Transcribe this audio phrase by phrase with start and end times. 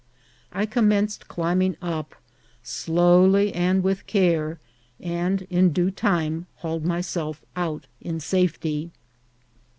[0.51, 2.15] I commenced climbing up,
[2.63, 4.57] slowly and with care,
[4.99, 8.89] and in due time hauled myself out in safety.